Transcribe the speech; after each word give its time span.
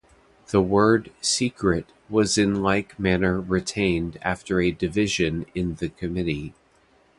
The 0.47 0.61
word 0.63 1.11
"secret" 1.21 1.85
was 2.09 2.35
in 2.35 2.63
like 2.63 2.97
manner 2.99 3.39
retained 3.39 4.17
after 4.23 4.59
a 4.59 4.71
division 4.71 5.45
in 5.53 5.75
the 5.75 5.89
committee. 5.89 6.55